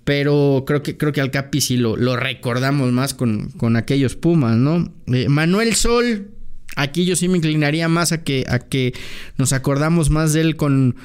Pero 0.05 0.65
creo 0.67 0.83
que, 0.83 0.97
creo 0.97 1.13
que 1.13 1.21
al 1.21 1.31
Capi 1.31 1.61
sí 1.61 1.77
lo, 1.77 1.97
lo 1.97 2.17
recordamos 2.17 2.93
más 2.93 3.15
con, 3.15 3.51
con 3.51 3.77
aquellos 3.77 4.17
Pumas, 4.17 4.57
¿no? 4.57 4.93
Eh, 5.07 5.29
Manuel 5.29 5.75
Sol, 5.75 6.29
aquí 6.77 7.05
yo 7.05 7.15
sí 7.15 7.29
me 7.29 7.37
inclinaría 7.37 7.89
más 7.89 8.13
a 8.13 8.25
que, 8.25 8.47
a 8.49 8.59
que 8.59 8.95
nos 9.37 9.53
acordamos 9.53 10.09
más 10.09 10.33
de 10.33 10.41
él 10.41 10.57
con, 10.57 10.97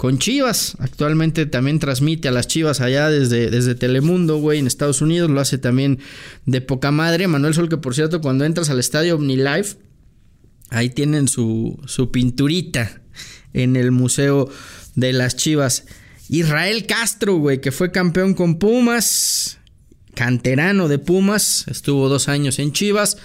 con 0.00 0.16
Chivas. 0.16 0.78
Actualmente 0.78 1.44
también 1.44 1.78
transmite 1.78 2.28
a 2.28 2.30
las 2.30 2.48
Chivas 2.48 2.80
allá 2.80 3.10
desde, 3.10 3.50
desde 3.50 3.74
Telemundo, 3.74 4.38
güey, 4.38 4.58
en 4.58 4.66
Estados 4.66 5.02
Unidos. 5.02 5.28
Lo 5.28 5.42
hace 5.42 5.58
también 5.58 5.98
de 6.46 6.62
poca 6.62 6.90
madre. 6.90 7.28
Manuel 7.28 7.52
Sol, 7.52 7.68
que 7.68 7.76
por 7.76 7.94
cierto, 7.94 8.22
cuando 8.22 8.46
entras 8.46 8.70
al 8.70 8.78
estadio 8.78 9.16
OmniLife, 9.16 9.76
ahí 10.70 10.88
tienen 10.88 11.28
su, 11.28 11.78
su 11.84 12.10
pinturita 12.10 13.02
en 13.52 13.76
el 13.76 13.90
Museo 13.90 14.48
de 14.94 15.12
las 15.12 15.36
Chivas. 15.36 15.84
Israel 16.30 16.86
Castro, 16.86 17.34
güey, 17.34 17.60
que 17.60 17.70
fue 17.70 17.92
campeón 17.92 18.32
con 18.32 18.58
Pumas, 18.58 19.58
canterano 20.14 20.88
de 20.88 20.98
Pumas, 20.98 21.66
estuvo 21.68 22.08
dos 22.08 22.30
años 22.30 22.58
en 22.58 22.72
Chivas. 22.72 23.18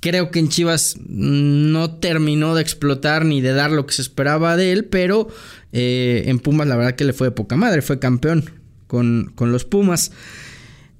Creo 0.00 0.32
que 0.32 0.40
en 0.40 0.48
Chivas 0.48 0.96
no 1.06 1.96
terminó 1.98 2.56
de 2.56 2.62
explotar 2.62 3.24
ni 3.24 3.40
de 3.40 3.52
dar 3.52 3.70
lo 3.70 3.86
que 3.86 3.94
se 3.94 4.02
esperaba 4.02 4.56
de 4.56 4.72
él, 4.72 4.84
pero 4.84 5.28
eh, 5.72 6.24
en 6.26 6.38
Pumas 6.38 6.66
la 6.66 6.76
verdad 6.76 6.94
que 6.94 7.04
le 7.04 7.12
fue 7.12 7.28
de 7.28 7.32
poca 7.32 7.56
madre, 7.56 7.82
fue 7.82 7.98
campeón 7.98 8.50
con, 8.86 9.32
con 9.34 9.52
los 9.52 9.64
Pumas. 9.64 10.12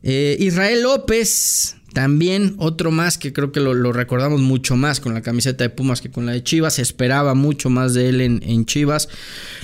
Eh, 0.03 0.37
Israel 0.39 0.83
López, 0.83 1.77
también 1.93 2.55
otro 2.59 2.91
más 2.91 3.19
que 3.19 3.33
creo 3.33 3.51
que 3.51 3.61
lo, 3.61 3.75
lo, 3.75 3.93
recordamos 3.93 4.41
mucho 4.41 4.77
más 4.77 5.01
con 5.01 5.15
la 5.15 5.23
camiseta 5.23 5.65
de 5.65 5.71
Pumas 5.71 6.01
que 6.01 6.11
con 6.11 6.27
la 6.27 6.33
de 6.33 6.43
Chivas. 6.43 6.75
Se 6.75 6.83
esperaba 6.83 7.35
mucho 7.35 7.71
más 7.71 7.95
de 7.95 8.11
él 8.11 8.21
en, 8.21 8.43
en, 8.45 8.67
Chivas. 8.67 9.09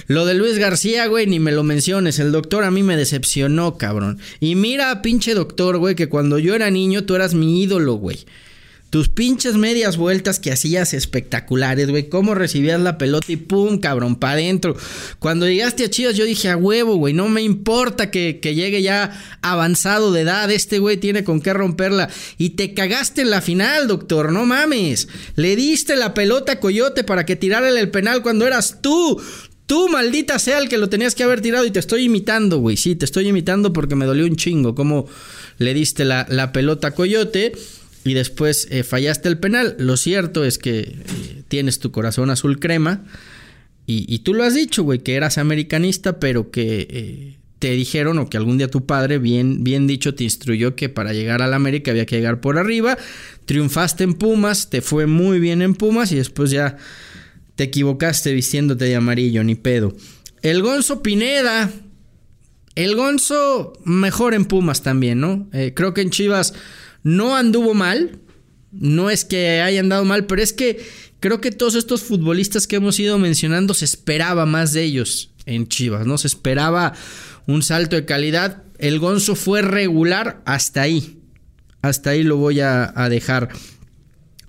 Lo 0.07 0.27
de 0.27 0.35
Luis 0.35 0.59
García, 0.59 1.07
güey, 1.07 1.27
ni 1.27 1.39
me 1.39 1.53
lo 1.53 1.63
menciones. 1.63 2.19
El 2.19 2.33
doctor 2.33 2.65
a 2.65 2.71
mí 2.71 2.83
me 2.83 2.97
decepcionó, 2.97 3.79
cabrón. 3.79 4.19
Y 4.41 4.57
mira, 4.57 5.03
pinche 5.03 5.35
doctor, 5.35 5.79
güey, 5.79 5.95
que 5.95 6.09
cuando 6.09 6.39
yo 6.39 6.55
era 6.55 6.71
niño 6.71 7.05
tú 7.05 7.15
eras 7.15 7.35
mi 7.35 7.63
ídolo, 7.63 7.95
güey. 7.95 8.25
Tus 8.95 9.09
pinches 9.09 9.57
medias 9.57 9.97
vueltas 9.97 10.39
que 10.39 10.53
hacías 10.53 10.95
espectaculares, 10.95 11.91
güey. 11.91 12.09
Cómo 12.09 12.37
recibías 12.37 12.81
la 12.81 12.97
pelota 12.97 13.33
y 13.33 13.37
pum, 13.37 13.79
cabrón, 13.81 14.15
para 14.15 14.35
adentro. 14.35 14.77
Cuando 15.19 15.49
llegaste 15.49 15.83
a 15.83 15.91
Chivas, 15.91 16.15
yo 16.15 16.25
dije 16.25 16.49
a 16.49 16.57
huevo, 16.57 16.95
güey. 16.95 17.13
No 17.13 17.29
me 17.29 17.43
importa 17.43 18.13
que, 18.13 18.39
que, 18.41 18.55
llegue 18.55 18.83
ya 18.83 19.21
avanzado 19.43 20.13
de 20.13 20.21
edad. 20.21 20.49
Este 20.49 20.79
güey 20.79 20.99
tiene 20.99 21.25
con 21.25 21.41
qué 21.41 21.53
romperla. 21.53 22.09
Y 22.39 22.51
te 22.51 22.73
cagaste 22.73 23.23
en 23.23 23.31
la 23.31 23.41
final, 23.41 23.89
doctor. 23.89 24.31
No 24.31 24.47
mames. 24.47 25.09
Le 25.35 25.57
diste 25.57 25.97
la 25.97 26.15
pelota 26.15 26.53
a 26.53 26.61
Coyote 26.61 27.03
para 27.03 27.27
que 27.27 27.35
tirara 27.35 27.69
el 27.71 27.91
penal 27.91 28.23
cuando 28.23 28.47
eras 28.47 28.79
tú. 28.81 29.21
Tú, 29.67 29.89
maldita 29.89 30.39
sea 30.39 30.59
el 30.59 30.69
que 30.69 30.79
lo 30.79 30.89
tenías 30.89 31.17
que 31.17 31.25
haber 31.25 31.41
tirado 31.41 31.65
y 31.65 31.73
te 31.73 31.81
estoy 31.81 32.05
imitando, 32.05 32.59
güey. 32.59 32.77
Sí, 32.77 32.95
te 32.95 33.07
estoy 33.07 33.27
imitando 33.27 33.73
porque 33.73 33.97
me 33.97 34.05
dolió 34.05 34.25
un 34.25 34.37
chingo. 34.37 34.77
Como 34.77 35.09
le 35.59 35.75
diste 35.75 36.05
la, 36.05 36.27
la 36.31 36.53
pelota 36.53 36.89
a 36.89 36.91
Coyote 36.93 37.55
y 38.05 38.13
después 38.15 38.69
eh, 38.71 38.85
fallaste 38.85 39.29
el 39.29 39.39
penal. 39.39 39.77
Lo 39.79 39.97
cierto 39.97 40.45
es 40.45 40.59
que 40.59 40.81
eh, 40.81 41.43
tienes 41.49 41.79
tu 41.79 41.91
corazón 41.91 42.31
azul 42.31 42.61
crema. 42.61 43.05
Y, 43.87 44.05
y, 44.15 44.21
tú 44.21 44.35
lo 44.35 44.45
has 44.45 44.55
dicho, 44.55 44.83
güey, 44.83 45.01
que 45.01 45.15
eras 45.15 45.39
americanista, 45.39 46.19
pero 46.19 46.51
que 46.51 46.87
eh, 46.89 47.37
te 47.59 47.71
dijeron 47.71 48.19
o 48.19 48.29
que 48.29 48.37
algún 48.37 48.59
día 48.59 48.69
tu 48.69 48.87
padre, 48.87 49.19
bien, 49.19 49.65
bien 49.65 49.87
dicho, 49.87 50.15
te 50.15 50.25
instruyó 50.25 50.75
que 50.75 50.89
para 50.89 51.13
llegar 51.13 51.43
al 51.43 51.55
América 51.55 51.91
había 51.91 52.07
que 52.07 52.17
llegar 52.17 52.41
por 52.41 52.59
arriba. 52.59 52.97
Triunfaste 53.47 54.05
en 54.05 54.15
Pumas, 54.15 54.71
te 54.71 54.81
fue 54.81 55.07
muy 55.07 55.39
bien 55.39 55.63
en 55.63 55.75
Pumas 55.75 56.13
y 56.13 56.17
después 56.17 56.51
ya 56.51 56.77
te 57.57 57.65
equivocaste 57.65 58.33
vistiéndote 58.33 58.85
de 58.87 58.97
amarillo, 58.97 59.45
ni 59.45 59.55
pedo. 59.55 59.95
El 60.43 60.63
Gonzo 60.63 61.03
Pineda. 61.03 61.71
El 62.75 62.97
Gonzo 62.97 63.75
mejor 63.85 64.35
en 64.35 64.47
Pumas 64.47 64.83
también, 64.83 65.21
¿no? 65.21 65.49
Creo 65.75 65.95
que 65.95 66.01
en 66.01 66.11
Chivas 66.11 66.55
no 67.05 67.37
anduvo 67.37 67.75
mal. 67.75 68.19
No 68.73 69.09
es 69.09 69.25
que 69.25 69.61
haya 69.61 69.79
andado 69.79 70.05
mal, 70.05 70.27
pero 70.27 70.43
es 70.43 70.53
que 70.53 70.85
creo 71.21 71.41
que 71.41 71.53
todos 71.53 71.77
estos 71.77 72.03
futbolistas 72.03 72.67
que 72.67 72.77
hemos 72.77 72.99
ido 72.99 73.19
mencionando 73.19 73.73
se 73.73 73.85
esperaba 73.85 74.47
más 74.47 74.73
de 74.73 74.83
ellos 74.83 75.31
en 75.47 75.69
Chivas, 75.69 76.07
¿no? 76.07 76.19
Se 76.19 76.27
esperaba 76.27 76.95
un 77.47 77.63
salto 77.63 77.95
de 77.95 78.05
calidad. 78.05 78.65
El 78.79 78.99
Gonzo 78.99 79.37
fue 79.37 79.63
regular 79.63 80.43
hasta 80.45 80.83
ahí. 80.83 81.21
Hasta 81.83 82.11
ahí 82.11 82.25
lo 82.25 82.37
voy 82.37 82.59
a, 82.61 82.93
a 82.97 83.09
dejar. 83.09 83.51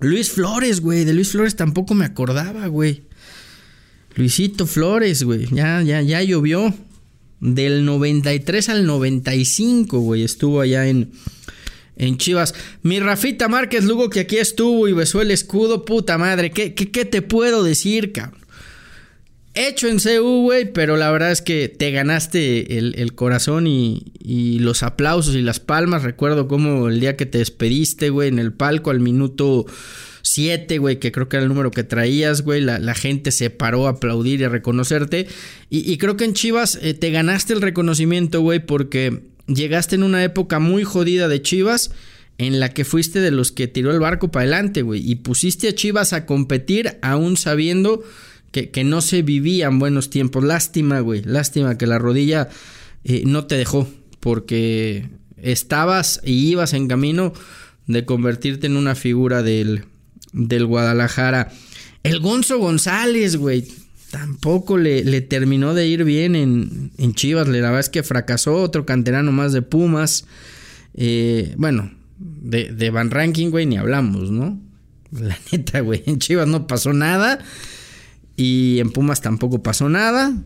Luis 0.00 0.30
Flores, 0.30 0.80
güey. 0.80 1.04
De 1.04 1.14
Luis 1.14 1.28
Flores 1.28 1.54
tampoco 1.54 1.94
me 1.94 2.04
acordaba, 2.04 2.66
güey. 2.66 3.04
Luisito 4.16 4.66
Flores, 4.66 5.22
güey. 5.22 5.46
Ya, 5.52 5.82
ya, 5.82 6.02
ya 6.02 6.22
llovió. 6.22 6.74
Del 7.38 7.84
93 7.84 8.70
al 8.70 8.86
95, 8.86 10.00
güey. 10.00 10.24
Estuvo 10.24 10.62
allá 10.62 10.88
en, 10.88 11.12
en 11.96 12.18
Chivas. 12.18 12.54
Mi 12.82 13.00
Rafita 13.00 13.48
Márquez 13.48 13.84
Lugo, 13.84 14.10
que 14.10 14.20
aquí 14.20 14.36
estuvo 14.36 14.88
y 14.88 14.92
besó 14.92 15.20
el 15.22 15.30
escudo. 15.30 15.84
Puta 15.84 16.18
madre. 16.18 16.50
¿Qué, 16.50 16.74
qué, 16.74 16.90
qué 16.90 17.04
te 17.04 17.22
puedo 17.22 17.64
decir, 17.64 18.12
cabrón? 18.12 18.46
Hecho 19.58 19.88
en 19.88 19.98
CU, 19.98 20.42
güey, 20.42 20.70
pero 20.70 20.98
la 20.98 21.10
verdad 21.10 21.32
es 21.32 21.40
que 21.40 21.70
te 21.70 21.90
ganaste 21.90 22.76
el, 22.76 22.94
el 22.98 23.14
corazón 23.14 23.66
y, 23.66 24.12
y, 24.22 24.58
los 24.58 24.82
aplausos 24.82 25.34
y 25.34 25.40
las 25.40 25.60
palmas. 25.60 26.02
Recuerdo 26.02 26.46
como 26.46 26.90
el 26.90 27.00
día 27.00 27.16
que 27.16 27.24
te 27.24 27.38
despediste, 27.38 28.10
güey, 28.10 28.28
en 28.28 28.38
el 28.38 28.52
palco 28.52 28.90
al 28.90 29.00
minuto 29.00 29.64
7, 30.20 30.76
güey, 30.76 30.98
que 30.98 31.10
creo 31.10 31.30
que 31.30 31.38
era 31.38 31.44
el 31.44 31.48
número 31.48 31.70
que 31.70 31.84
traías, 31.84 32.42
güey. 32.42 32.60
La, 32.60 32.78
la 32.78 32.94
gente 32.94 33.32
se 33.32 33.48
paró 33.48 33.86
a 33.86 33.92
aplaudir 33.92 34.42
y 34.42 34.44
a 34.44 34.50
reconocerte. 34.50 35.26
Y, 35.70 35.90
y 35.90 35.96
creo 35.96 36.18
que 36.18 36.26
en 36.26 36.34
Chivas 36.34 36.78
eh, 36.82 36.92
te 36.92 37.10
ganaste 37.10 37.54
el 37.54 37.62
reconocimiento, 37.62 38.42
güey, 38.42 38.58
porque 38.58 39.22
llegaste 39.46 39.94
en 39.96 40.02
una 40.02 40.22
época 40.24 40.58
muy 40.58 40.84
jodida 40.84 41.28
de 41.28 41.42
Chivas 41.42 41.90
en 42.38 42.60
la 42.60 42.70
que 42.70 42.84
fuiste 42.84 43.20
de 43.20 43.30
los 43.30 43.52
que 43.52 43.68
tiró 43.68 43.90
el 43.90 44.00
barco 44.00 44.30
para 44.30 44.42
adelante, 44.42 44.82
güey. 44.82 45.08
Y 45.10 45.16
pusiste 45.16 45.68
a 45.68 45.74
Chivas 45.74 46.12
a 46.12 46.26
competir 46.26 46.98
aún 47.02 47.36
sabiendo 47.36 48.04
que, 48.52 48.84
no 48.84 49.00
se 49.00 49.22
vivían 49.22 49.78
buenos 49.78 50.10
tiempos. 50.10 50.44
Lástima, 50.44 51.00
güey. 51.00 51.22
Lástima 51.22 51.76
que 51.76 51.86
la 51.86 51.98
rodilla 51.98 52.48
eh, 53.04 53.22
no 53.26 53.46
te 53.46 53.56
dejó. 53.56 53.88
Porque 54.20 55.08
estabas 55.36 56.20
y 56.24 56.48
ibas 56.50 56.72
en 56.72 56.88
camino 56.88 57.32
de 57.86 58.04
convertirte 58.04 58.66
en 58.66 58.76
una 58.76 58.94
figura 58.94 59.42
del, 59.42 59.84
del 60.32 60.66
Guadalajara. 60.66 61.52
El 62.02 62.20
Gonzo 62.20 62.58
González, 62.58 63.36
güey. 63.36 63.66
Tampoco 64.10 64.78
le, 64.78 65.04
le, 65.04 65.20
terminó 65.20 65.74
de 65.74 65.88
ir 65.88 66.04
bien 66.04 66.36
en, 66.36 66.92
en, 66.96 67.14
Chivas. 67.14 67.48
La 67.48 67.54
verdad 67.54 67.80
es 67.80 67.88
que 67.88 68.02
fracasó. 68.02 68.54
Otro 68.56 68.86
canterano 68.86 69.32
más 69.32 69.52
de 69.52 69.62
Pumas. 69.62 70.26
Eh, 70.94 71.54
bueno, 71.56 71.90
de, 72.18 72.72
de 72.72 72.90
Van 72.90 73.10
Ranking, 73.10 73.50
güey, 73.50 73.66
ni 73.66 73.76
hablamos, 73.76 74.30
¿no? 74.30 74.60
La 75.10 75.36
neta, 75.52 75.80
güey. 75.80 76.02
En 76.06 76.18
Chivas 76.18 76.46
no 76.46 76.66
pasó 76.66 76.92
nada. 76.92 77.40
Y 78.36 78.78
en 78.80 78.90
Pumas 78.90 79.20
tampoco 79.20 79.62
pasó 79.62 79.88
nada. 79.88 80.36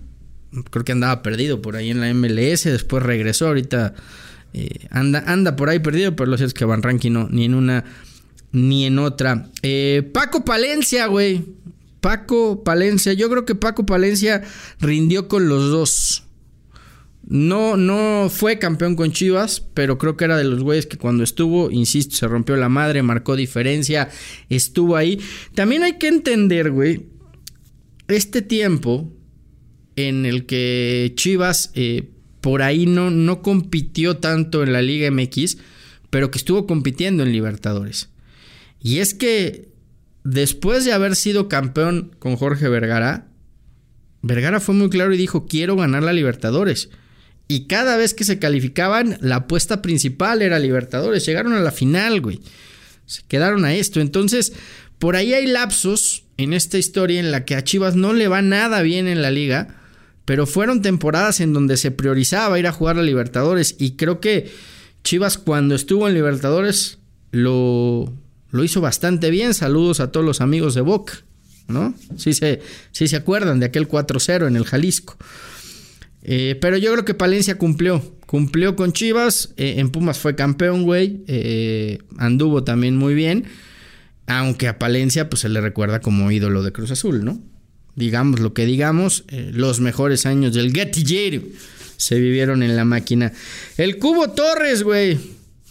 Creo 0.70 0.84
que 0.84 0.92
andaba 0.92 1.22
perdido 1.22 1.60
por 1.60 1.76
ahí 1.76 1.90
en 1.90 2.00
la 2.00 2.12
MLS. 2.14 2.64
Después 2.64 3.02
regresó. 3.02 3.48
Ahorita 3.48 3.94
eh, 4.52 4.86
anda, 4.90 5.22
anda 5.26 5.56
por 5.56 5.68
ahí 5.68 5.80
perdido. 5.80 6.16
Pero 6.16 6.30
lo 6.30 6.36
cierto 6.36 6.48
es 6.48 6.54
que 6.54 6.64
Van 6.64 6.82
Ranking 6.82 7.12
no, 7.12 7.28
ni 7.28 7.44
en 7.44 7.54
una 7.54 7.84
ni 8.52 8.86
en 8.86 8.98
otra. 8.98 9.48
Eh, 9.62 10.08
Paco 10.12 10.44
Palencia, 10.44 11.06
güey. 11.06 11.44
Paco 12.00 12.64
Palencia. 12.64 13.12
Yo 13.12 13.28
creo 13.30 13.44
que 13.44 13.54
Paco 13.54 13.86
Palencia 13.86 14.42
rindió 14.80 15.28
con 15.28 15.48
los 15.48 15.70
dos. 15.70 16.24
No, 17.26 17.76
no 17.76 18.28
fue 18.28 18.58
campeón 18.58 18.96
con 18.96 19.12
Chivas, 19.12 19.60
pero 19.74 19.98
creo 19.98 20.16
que 20.16 20.24
era 20.24 20.36
de 20.36 20.44
los 20.44 20.62
güeyes 20.62 20.86
que 20.86 20.96
cuando 20.96 21.22
estuvo, 21.22 21.70
insisto, 21.70 22.16
se 22.16 22.26
rompió 22.26 22.56
la 22.56 22.68
madre, 22.68 23.02
marcó 23.02 23.36
diferencia, 23.36 24.08
estuvo 24.48 24.96
ahí. 24.96 25.20
También 25.54 25.84
hay 25.84 25.92
que 25.98 26.08
entender, 26.08 26.72
güey, 26.72 27.06
este 28.08 28.42
tiempo 28.42 29.12
en 29.94 30.26
el 30.26 30.46
que 30.46 31.12
Chivas 31.14 31.70
eh, 31.74 32.10
por 32.40 32.62
ahí 32.62 32.86
no, 32.86 33.10
no 33.10 33.42
compitió 33.42 34.16
tanto 34.16 34.62
en 34.62 34.72
la 34.72 34.82
Liga 34.82 35.10
MX, 35.10 35.58
pero 36.08 36.30
que 36.30 36.38
estuvo 36.38 36.66
compitiendo 36.66 37.22
en 37.22 37.32
Libertadores. 37.32 38.10
Y 38.82 38.98
es 38.98 39.14
que 39.14 39.68
después 40.24 40.84
de 40.84 40.92
haber 40.92 41.16
sido 41.16 41.48
campeón 41.48 42.14
con 42.18 42.36
Jorge 42.36 42.68
Vergara, 42.68 43.26
Vergara 44.22 44.60
fue 44.60 44.74
muy 44.74 44.90
claro 44.90 45.14
y 45.14 45.18
dijo, 45.18 45.46
quiero 45.46 45.76
ganar 45.76 46.02
la 46.02 46.12
Libertadores. 46.12 46.90
Y 47.48 47.66
cada 47.66 47.96
vez 47.96 48.14
que 48.14 48.24
se 48.24 48.38
calificaban, 48.38 49.18
la 49.20 49.36
apuesta 49.36 49.82
principal 49.82 50.42
era 50.42 50.58
Libertadores. 50.58 51.26
Llegaron 51.26 51.52
a 51.52 51.60
la 51.60 51.72
final, 51.72 52.20
güey. 52.20 52.40
Se 53.06 53.22
quedaron 53.26 53.64
a 53.64 53.74
esto. 53.74 54.00
Entonces, 54.00 54.52
por 54.98 55.16
ahí 55.16 55.34
hay 55.34 55.46
lapsos 55.46 56.24
en 56.36 56.52
esta 56.52 56.78
historia 56.78 57.18
en 57.18 57.32
la 57.32 57.44
que 57.44 57.56
a 57.56 57.64
Chivas 57.64 57.96
no 57.96 58.12
le 58.12 58.28
va 58.28 58.40
nada 58.40 58.82
bien 58.82 59.08
en 59.08 59.20
la 59.20 59.30
liga, 59.30 59.80
pero 60.24 60.46
fueron 60.46 60.80
temporadas 60.80 61.40
en 61.40 61.52
donde 61.52 61.76
se 61.76 61.90
priorizaba 61.90 62.58
ir 62.58 62.66
a 62.66 62.72
jugar 62.72 62.98
a 62.98 63.02
Libertadores. 63.02 63.74
Y 63.78 63.96
creo 63.96 64.20
que 64.20 64.50
Chivas 65.02 65.38
cuando 65.38 65.74
estuvo 65.74 66.06
en 66.06 66.14
Libertadores 66.14 66.98
lo, 67.32 68.12
lo 68.50 68.64
hizo 68.64 68.80
bastante 68.80 69.30
bien. 69.30 69.54
Saludos 69.54 70.00
a 70.00 70.12
todos 70.12 70.24
los 70.26 70.40
amigos 70.40 70.74
de 70.74 70.80
Boca, 70.80 71.14
¿no? 71.68 71.94
Sí 72.16 72.32
se, 72.32 72.60
sí 72.92 73.08
se 73.08 73.16
acuerdan 73.16 73.60
de 73.60 73.66
aquel 73.66 73.88
4-0 73.88 74.46
en 74.46 74.56
el 74.56 74.64
Jalisco. 74.64 75.16
Eh, 76.22 76.58
pero 76.60 76.76
yo 76.76 76.92
creo 76.92 77.04
que 77.04 77.14
Palencia 77.14 77.58
cumplió. 77.58 78.02
Cumplió 78.26 78.76
con 78.76 78.92
Chivas. 78.92 79.52
Eh, 79.56 79.74
en 79.78 79.90
Pumas 79.90 80.18
fue 80.18 80.34
campeón, 80.34 80.82
güey. 80.82 81.24
Eh, 81.26 81.98
anduvo 82.18 82.64
también 82.64 82.96
muy 82.96 83.14
bien. 83.14 83.44
Aunque 84.26 84.68
a 84.68 84.78
Palencia 84.78 85.28
pues 85.28 85.40
se 85.40 85.48
le 85.48 85.60
recuerda 85.60 86.00
como 86.00 86.30
ídolo 86.30 86.62
de 86.62 86.72
Cruz 86.72 86.90
Azul, 86.90 87.24
¿no? 87.24 87.40
Digamos 87.96 88.38
lo 88.38 88.54
que 88.54 88.64
digamos, 88.64 89.24
los 89.28 89.80
mejores 89.80 90.24
años 90.24 90.54
del 90.54 90.72
gatillero 90.72 91.42
se 91.96 92.20
vivieron 92.20 92.62
en 92.62 92.76
la 92.76 92.84
máquina. 92.84 93.32
El 93.76 93.98
Cubo 93.98 94.30
Torres, 94.30 94.84
güey. 94.84 95.18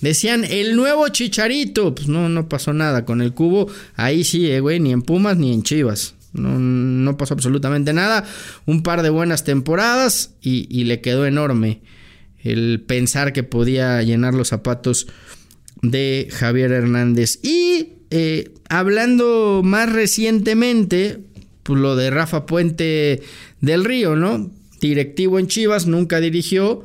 Decían 0.02 0.44
el 0.46 0.76
nuevo 0.76 1.08
Chicharito. 1.10 1.94
Pues 1.96 2.08
no, 2.08 2.30
no 2.30 2.48
pasó 2.50 2.74
nada 2.74 3.06
con 3.06 3.22
el 3.22 3.34
Cubo. 3.34 3.68
Ahí 3.96 4.24
sí, 4.24 4.58
güey, 4.60 4.80
ni 4.80 4.92
en 4.92 5.02
Pumas 5.02 5.38
ni 5.38 5.54
en 5.54 5.64
Chivas. 5.64 6.16
No, 6.34 6.60
no, 6.60 7.18
pasó 7.18 7.34
absolutamente 7.34 7.94
nada. 7.94 8.24
Un 8.66 8.84
par 8.84 9.02
de 9.02 9.10
buenas 9.10 9.44
temporadas 9.44 10.36
y, 10.42 10.68
y, 10.70 10.84
le 10.84 11.02
quedó 11.02 11.26
enorme 11.26 11.82
el 12.44 12.82
pensar 12.86 13.34
que 13.34 13.44
podía 13.44 14.02
llenar 14.04 14.34
los 14.36 14.50
zapatos 14.50 15.08
de 15.82 16.28
Javier 16.32 16.72
Hernández. 16.72 17.40
Y 17.44 17.94
eh, 18.12 18.54
hablando 18.70 19.62
más 19.64 19.92
recientemente, 19.92 21.20
pues 21.64 21.80
lo 21.80 21.96
de 21.96 22.10
Rafa 22.10 22.46
Puente 22.46 23.22
del 23.62 23.86
Río, 23.86 24.16
¿no? 24.16 24.52
Directivo 24.82 25.40
en 25.40 25.48
Chivas, 25.48 25.88
nunca 25.88 26.20
dirigió. 26.20 26.84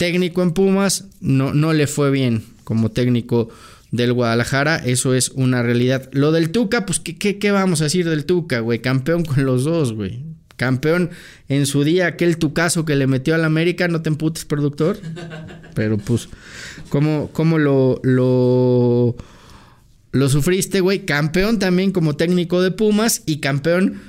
Técnico 0.00 0.42
en 0.42 0.52
Pumas, 0.52 1.08
no, 1.20 1.52
no 1.52 1.74
le 1.74 1.86
fue 1.86 2.10
bien 2.10 2.42
como 2.64 2.90
técnico 2.90 3.50
del 3.90 4.14
Guadalajara, 4.14 4.76
eso 4.76 5.12
es 5.12 5.28
una 5.34 5.62
realidad. 5.62 6.08
Lo 6.12 6.32
del 6.32 6.48
Tuca, 6.48 6.86
pues, 6.86 7.00
¿qué, 7.00 7.18
qué, 7.18 7.38
qué 7.38 7.50
vamos 7.50 7.82
a 7.82 7.84
decir 7.84 8.08
del 8.08 8.24
Tuca, 8.24 8.60
güey? 8.60 8.78
Campeón 8.78 9.26
con 9.26 9.44
los 9.44 9.64
dos, 9.64 9.92
güey. 9.92 10.24
Campeón 10.56 11.10
en 11.50 11.66
su 11.66 11.84
día, 11.84 12.06
aquel 12.06 12.38
Tucazo 12.38 12.86
que 12.86 12.96
le 12.96 13.06
metió 13.06 13.34
al 13.34 13.44
América, 13.44 13.88
no 13.88 14.00
te 14.00 14.08
emputes, 14.08 14.46
productor. 14.46 14.96
Pero 15.74 15.98
pues, 15.98 16.30
¿cómo, 16.88 17.28
cómo 17.34 17.58
lo, 17.58 18.00
lo, 18.02 19.16
lo 20.12 20.28
sufriste, 20.30 20.80
güey? 20.80 21.04
Campeón 21.04 21.58
también 21.58 21.92
como 21.92 22.16
técnico 22.16 22.62
de 22.62 22.70
Pumas 22.70 23.22
y 23.26 23.40
campeón 23.40 24.00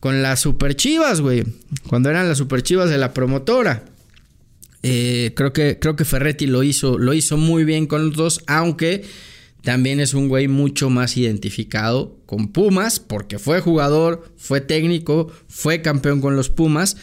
con 0.00 0.22
las 0.22 0.40
Super 0.40 0.74
Chivas, 0.74 1.20
güey. 1.20 1.44
Cuando 1.86 2.10
eran 2.10 2.28
las 2.28 2.38
Super 2.38 2.64
Chivas 2.64 2.90
de 2.90 2.98
la 2.98 3.14
promotora. 3.14 3.84
Eh, 4.88 5.32
creo, 5.34 5.52
que, 5.52 5.80
creo 5.80 5.96
que 5.96 6.04
Ferretti 6.04 6.46
lo 6.46 6.62
hizo, 6.62 6.96
lo 6.96 7.12
hizo 7.12 7.36
muy 7.36 7.64
bien 7.64 7.86
con 7.86 8.06
los 8.06 8.16
dos, 8.16 8.40
aunque 8.46 9.04
también 9.62 9.98
es 9.98 10.14
un 10.14 10.28
güey 10.28 10.46
mucho 10.46 10.90
más 10.90 11.16
identificado 11.16 12.20
con 12.24 12.52
Pumas, 12.52 13.00
porque 13.00 13.40
fue 13.40 13.60
jugador, 13.60 14.32
fue 14.36 14.60
técnico, 14.60 15.32
fue 15.48 15.82
campeón 15.82 16.20
con 16.20 16.36
los 16.36 16.50
Pumas, 16.50 16.96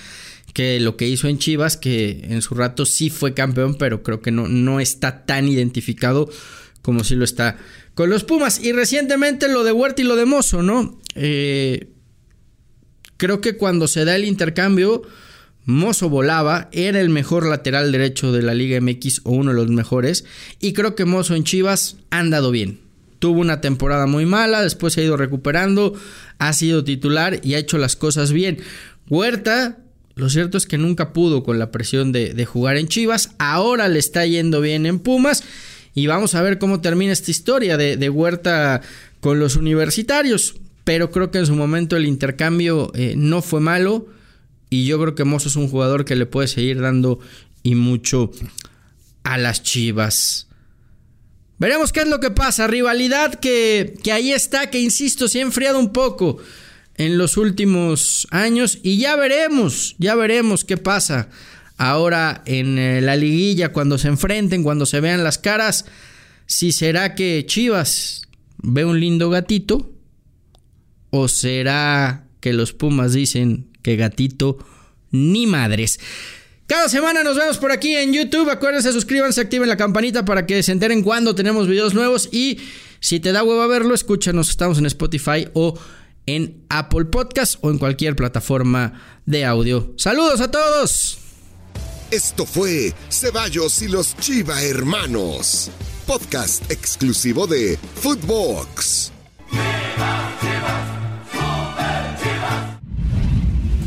que 0.54 0.80
lo 0.80 0.96
que 0.96 1.10
hizo 1.10 1.28
en 1.28 1.40
Chivas, 1.40 1.76
que 1.76 2.26
en 2.30 2.42
su 2.42 2.56
rato 2.56 2.86
sí 2.86 3.10
fue 3.10 3.34
campeón, 3.34 3.76
pero 3.76 4.02
creo 4.02 4.22
que 4.22 4.32
no, 4.32 4.48
no 4.48 4.80
está 4.80 5.26
tan 5.26 5.50
identificado 5.50 6.30
como 6.82 7.04
si 7.04 7.16
lo 7.16 7.26
está 7.26 7.58
con 7.96 8.10
los 8.10 8.24
Pumas. 8.24 8.64
Y 8.64 8.72
recientemente 8.72 9.50
lo 9.50 9.66
de 9.66 9.74
Huerta 9.74 10.02
y 10.02 10.06
lo 10.06 10.16
de 10.16 10.26
Mozo, 10.26 10.64
¿no? 10.64 11.02
Eh, 11.16 11.90
creo 13.18 13.42
que 13.42 13.58
cuando 13.58 13.90
se 13.90 14.06
da 14.06 14.16
el 14.16 14.24
intercambio, 14.24 15.02
Mozo 15.66 16.10
volaba, 16.10 16.70
era 16.74 17.00
el 17.00 17.10
mejor 17.10 17.46
lateral 17.48 17.92
derecho 17.92 18.32
de 18.32 18.42
la 18.42 18.54
Liga 18.54 18.80
MX 18.82 19.22
o 19.24 19.32
uno 19.32 19.52
de 19.52 19.58
los 19.58 19.70
mejores. 19.70 20.26
Y 20.60 20.74
creo 20.74 20.96
que 20.96 21.06
Mozo 21.06 21.36
en 21.36 21.46
Chivas 21.46 21.98
ha 22.10 22.20
andado 22.20 22.52
bien. 22.52 22.80
Tuvo 23.20 23.40
una 23.40 23.62
temporada 23.62 24.06
muy 24.06 24.26
mala, 24.26 24.62
después 24.62 24.94
se 24.94 25.02
ha 25.02 25.04
ido 25.06 25.16
recuperando, 25.16 25.94
ha 26.40 26.52
sido 26.52 26.84
titular 26.84 27.40
y 27.44 27.54
ha 27.54 27.60
hecho 27.60 27.78
las 27.78 27.96
cosas 27.96 28.34
bien. 28.34 28.58
Huerta, 29.08 29.78
lo 30.16 30.30
cierto 30.30 30.58
es 30.58 30.66
que 30.66 30.78
nunca 30.78 31.14
pudo 31.14 31.44
con 31.44 31.58
la 31.60 31.72
presión 31.72 32.12
de, 32.12 32.46
jugar 32.46 32.76
en 32.76 32.90
Chivas. 32.90 33.32
Ahora 33.38 33.88
le 33.88 34.00
está 34.00 34.26
yendo 34.26 34.60
bien 34.60 34.86
en 34.86 35.00
Pumas. 35.00 35.44
Y 35.96 36.08
vamos 36.08 36.36
a 36.36 36.42
ver 36.42 36.58
cómo 36.58 36.82
termina 36.82 37.14
esta 37.14 37.32
historia 37.32 37.78
de, 37.78 38.10
Huerta 38.10 38.82
con 39.22 39.40
los 39.40 39.56
universitarios. 39.56 40.56
Pero 40.84 41.12
creo 41.12 41.32
que 41.32 41.38
en 41.38 41.46
su 41.46 41.56
momento 41.56 41.96
el 41.96 42.06
intercambio 42.06 42.92
eh, 42.94 43.14
no 43.16 43.42
fue 43.42 43.62
malo 43.62 44.08
y 44.74 44.86
yo 44.86 45.00
creo 45.00 45.14
que 45.14 45.24
Mozo 45.24 45.50
es 45.50 45.56
un 45.56 45.68
jugador 45.68 46.04
que 46.04 46.16
le 46.16 46.26
puede 46.26 46.48
seguir 46.48 46.82
dando 46.82 47.20
y 47.62 47.76
mucho 47.76 48.32
a 49.22 49.38
las 49.38 49.62
Chivas. 49.62 50.48
Veremos 51.60 51.92
qué 51.92 52.00
es 52.00 52.08
lo 52.08 52.20
que 52.20 52.32
pasa. 52.32 52.66
Rivalidad 52.66 53.36
que, 53.36 53.94
que 54.04 54.12
ahí 54.12 54.32
está, 54.32 54.72
que 54.72 54.80
insisto, 54.80 55.28
se 55.28 55.40
ha 55.40 55.42
enfriado 55.44 55.78
un 55.78 55.94
poco 55.94 56.40
en 56.96 57.20
los 57.20 57.38
últimos 57.38 58.28
años. 58.32 58.80
Y 58.82 58.98
ya 58.98 59.16
veremos, 59.16 59.96
ya 60.00 60.16
veremos 60.16 60.64
qué 60.64 60.78
pasa 60.78 61.30
ahora 61.78 62.42
en 62.48 62.80
eh, 62.80 63.00
la 63.02 63.16
liguilla 63.16 63.72
cuando 63.72 64.00
se 64.00 64.08
enfrenten, 64.08 64.64
cuando 64.64 64.88
se 64.88 65.02
vean 65.02 65.24
las 65.24 65.38
caras. 65.38 65.86
Si 66.48 66.72
será 66.72 67.14
que 67.14 67.46
Chivas 67.46 68.24
ve 68.58 68.86
un 68.86 69.00
lindo 69.00 69.30
gatito 69.30 69.94
o 71.12 71.28
será 71.28 72.26
que 72.40 72.54
los 72.54 72.74
Pumas 72.74 73.14
dicen 73.14 73.73
que 73.84 73.96
gatito 73.96 74.58
ni 75.12 75.46
madres. 75.46 76.00
Cada 76.66 76.90
semana 76.90 77.24
nos 77.24 77.38
vemos 77.38 77.58
por 77.58 77.72
aquí 77.72 77.96
en 77.96 78.14
YouTube. 78.14 78.50
Acuérdense, 78.50 78.92
suscríbanse, 78.92 79.42
activen 79.42 79.70
la 79.70 79.78
campanita 79.78 80.26
para 80.26 80.46
que 80.46 80.64
se 80.64 80.72
enteren 80.72 81.04
cuando 81.04 81.36
tenemos 81.36 81.68
videos 81.68 81.94
nuevos. 81.94 82.30
Y 82.32 82.58
si 83.00 83.20
te 83.20 83.32
da 83.32 83.44
huevo 83.44 83.62
a 83.62 83.68
verlo, 83.68 83.94
escúchanos. 83.94 84.50
Estamos 84.50 84.80
en 84.80 84.86
Spotify 84.88 85.48
o 85.54 85.78
en 86.26 86.64
Apple 86.70 87.06
Podcast 87.06 87.58
o 87.62 87.70
en 87.70 87.78
cualquier 87.78 88.16
plataforma 88.16 88.94
de 89.26 89.46
audio. 89.46 89.94
Saludos 89.98 90.40
a 90.42 90.50
todos. 90.50 91.20
Esto 92.12 92.46
fue 92.46 92.94
Ceballos 93.10 93.82
y 93.82 93.88
los 93.88 94.16
Chiva 94.18 94.64
Hermanos, 94.64 95.72
podcast 96.06 96.70
exclusivo 96.72 97.48
de 97.48 97.78
Footbox. 97.96 99.12